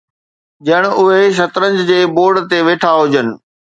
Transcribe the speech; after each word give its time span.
ڄڻ 0.69 0.85
اهي 1.01 1.19
شطرنج 1.39 1.85
جي 1.91 1.99
بورڊ 2.17 2.41
تي 2.51 2.65
ويٺا 2.71 2.95
هجن. 3.03 3.31